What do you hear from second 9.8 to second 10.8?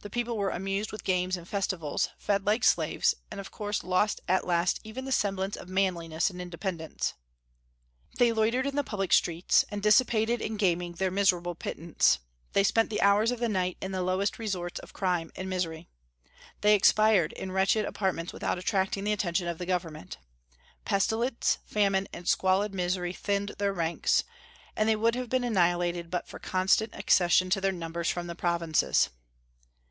dissipated in